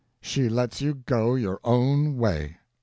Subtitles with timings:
[0.19, 2.57] "She lets you go your own way!